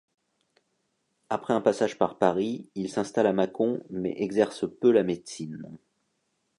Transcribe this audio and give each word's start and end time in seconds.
Après 1.29 1.53
un 1.53 1.61
passage 1.61 1.99
par 1.99 2.17
Paris 2.17 2.67
il 2.73 2.89
s'installe 2.89 3.27
à 3.27 3.33
Mâcon 3.33 3.83
mais 3.91 4.15
exerce 4.17 4.65
peu 4.79 4.89
la 4.89 5.03
médecine. 5.03 5.77